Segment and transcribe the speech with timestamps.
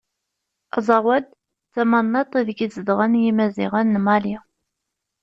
[0.77, 1.35] Azawad, d
[1.73, 4.35] tamennaṭ ideg zedɣen Yimaziɣen n Mali.